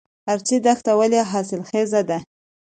ارچي 0.31 0.57
دښته 0.65 0.91
ولې 0.99 1.21
حاصلخیزه 1.31 2.01
ده؟ 2.09 2.17